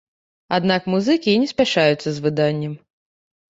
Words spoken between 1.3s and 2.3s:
не спяшаюцца з